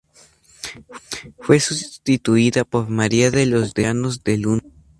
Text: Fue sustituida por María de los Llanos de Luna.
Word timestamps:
Fue 1.41 1.59
sustituida 1.59 2.65
por 2.65 2.89
María 2.89 3.29
de 3.29 3.45
los 3.45 3.75
Llanos 3.75 4.23
de 4.23 4.37
Luna. 4.39 4.63